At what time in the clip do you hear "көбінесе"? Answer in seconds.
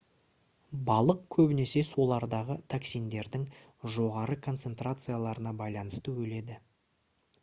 1.35-1.83